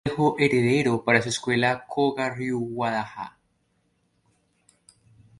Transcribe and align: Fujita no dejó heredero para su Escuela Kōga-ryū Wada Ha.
Fujita 0.03 0.15
no 0.17 0.25
dejó 0.25 0.39
heredero 0.39 1.03
para 1.03 1.21
su 1.21 1.29
Escuela 1.29 1.85
Kōga-ryū 1.87 2.57
Wada 2.59 3.03
Ha. 3.03 3.37